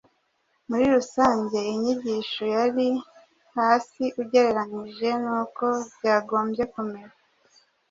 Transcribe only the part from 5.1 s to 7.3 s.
n'uko byagombye kumera